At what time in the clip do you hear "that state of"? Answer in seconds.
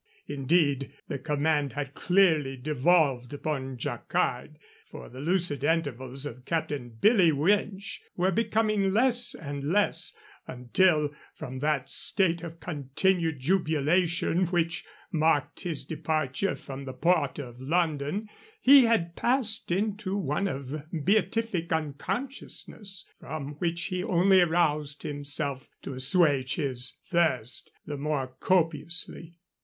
11.59-12.59